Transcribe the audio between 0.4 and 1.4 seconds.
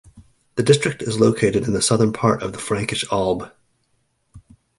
The district is